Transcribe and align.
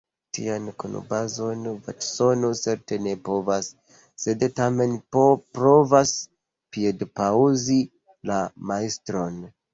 Tian 0.35 0.63
konobazon 0.83 1.67
Vatsono 1.87 2.49
certe 2.59 2.97
ne 3.09 3.13
posedas, 3.29 3.69
sed 4.23 4.47
tamen 4.61 4.97
provas 5.53 6.15
piedpaŭsi 6.79 7.79
la 8.33 8.41
Majstron. 8.75 9.41